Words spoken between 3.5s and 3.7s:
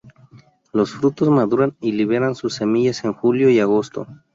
y